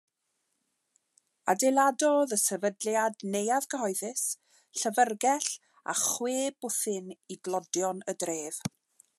Adeiladodd 1.53 2.33
y 2.37 2.39
sefydliad 2.45 3.27
neuadd 3.35 3.69
gyhoeddus, 3.75 4.25
llyfrgell 4.81 5.51
a 5.95 5.99
chwe 6.05 6.35
bwthyn 6.65 7.15
i 7.37 7.41
dlodion 7.49 8.05
y 8.15 8.19
dref. 8.25 8.61